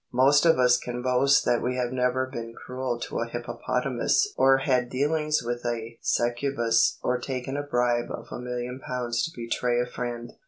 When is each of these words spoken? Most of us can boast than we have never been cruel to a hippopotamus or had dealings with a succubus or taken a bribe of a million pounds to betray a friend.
Most 0.11 0.47
of 0.47 0.57
us 0.57 0.79
can 0.79 1.03
boast 1.03 1.45
than 1.45 1.61
we 1.61 1.75
have 1.75 1.91
never 1.91 2.25
been 2.25 2.55
cruel 2.55 2.99
to 3.01 3.19
a 3.19 3.27
hippopotamus 3.27 4.33
or 4.35 4.57
had 4.57 4.89
dealings 4.89 5.43
with 5.43 5.63
a 5.63 5.99
succubus 6.01 6.97
or 7.03 7.19
taken 7.19 7.55
a 7.55 7.61
bribe 7.61 8.09
of 8.09 8.29
a 8.31 8.39
million 8.39 8.79
pounds 8.79 9.23
to 9.25 9.31
betray 9.39 9.79
a 9.79 9.85
friend. 9.85 10.31